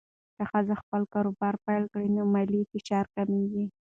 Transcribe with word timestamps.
که 0.35 0.43
ښځه 0.51 0.73
خپل 0.81 1.01
کاروبار 1.13 1.53
پیل 1.65 1.83
کړي، 1.93 2.07
نو 2.15 2.23
مالي 2.33 2.61
فشار 2.71 3.05
کمېږي. 3.15 3.65